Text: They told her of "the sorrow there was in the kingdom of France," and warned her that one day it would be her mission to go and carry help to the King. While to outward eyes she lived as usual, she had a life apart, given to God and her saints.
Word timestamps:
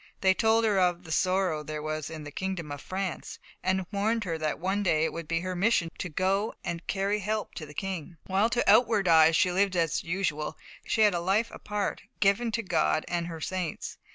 They 0.21 0.33
told 0.33 0.65
her 0.65 0.79
of 0.79 1.03
"the 1.03 1.11
sorrow 1.11 1.61
there 1.61 1.79
was 1.83 2.09
in 2.09 2.23
the 2.23 2.31
kingdom 2.31 2.71
of 2.71 2.81
France," 2.81 3.37
and 3.61 3.85
warned 3.91 4.23
her 4.23 4.35
that 4.39 4.57
one 4.57 4.81
day 4.81 5.03
it 5.05 5.13
would 5.13 5.27
be 5.27 5.41
her 5.41 5.55
mission 5.55 5.91
to 5.99 6.09
go 6.09 6.55
and 6.63 6.87
carry 6.87 7.19
help 7.19 7.53
to 7.53 7.67
the 7.67 7.75
King. 7.75 8.17
While 8.25 8.49
to 8.49 8.67
outward 8.67 9.07
eyes 9.07 9.35
she 9.35 9.51
lived 9.51 9.75
as 9.75 10.03
usual, 10.03 10.57
she 10.87 11.01
had 11.01 11.13
a 11.13 11.19
life 11.19 11.51
apart, 11.51 12.01
given 12.19 12.51
to 12.53 12.63
God 12.63 13.05
and 13.07 13.27
her 13.27 13.39
saints. 13.39 13.99